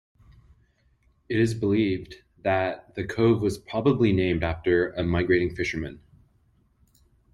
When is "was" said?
3.39-3.59